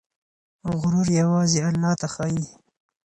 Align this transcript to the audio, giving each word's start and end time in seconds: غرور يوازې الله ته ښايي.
غرور 0.77 1.07
يوازې 1.21 1.59
الله 1.69 1.91
ته 2.01 2.07
ښايي. 2.13 2.45